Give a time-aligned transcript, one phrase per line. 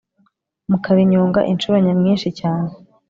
[0.69, 2.69] mukarinyonga inshuro nyamwinshi cyane